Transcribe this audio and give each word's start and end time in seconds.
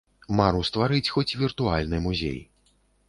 Мару 0.37 0.61
стварыць 0.69 1.11
хоць 1.17 1.37
віртуальны 1.43 2.01
музей. 2.07 2.39